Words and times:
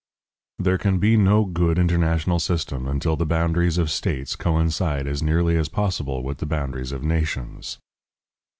There 0.57 0.79
can 0.79 0.97
be 0.97 1.15
no 1.15 1.45
good 1.45 1.77
international 1.77 2.39
system 2.39 2.87
until 2.87 3.15
the 3.15 3.23
boundaries 3.23 3.77
of 3.77 3.91
states 3.91 4.35
coincide 4.35 5.05
as 5.05 5.21
nearly 5.21 5.55
as 5.57 5.69
possible 5.69 6.23
with 6.23 6.39
the 6.39 6.47
boundaries 6.47 6.91
of 6.91 7.03
nations. 7.03 7.77